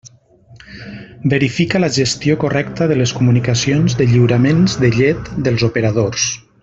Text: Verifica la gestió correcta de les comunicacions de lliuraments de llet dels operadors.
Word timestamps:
Verifica 1.33 1.77
la 1.83 1.89
gestió 1.97 2.37
correcta 2.45 2.87
de 2.93 2.97
les 3.01 3.13
comunicacions 3.19 3.97
de 4.01 4.09
lliuraments 4.15 4.79
de 4.85 4.91
llet 4.97 5.31
dels 5.49 5.67
operadors. 5.71 6.27